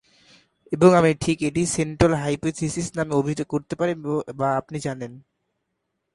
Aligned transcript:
এবং 0.71 0.89
আমি 0.99 1.11
ঠিক 1.23 1.37
এটি 1.49 1.61
'সেন্ট্রাল 1.67 2.13
হাইপোথিসিস' 2.23 2.95
নামে 2.97 3.13
অভিহিত 3.15 3.41
করতে 3.51 3.73
পারি 3.79 3.93
বা 4.39 4.47
আপনি 4.59 4.77
জানেন। 4.87 5.11